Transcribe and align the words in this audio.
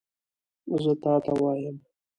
زه 0.83 0.91
تا 1.03 1.13
ته 1.23 1.31
وایم! 1.39 1.75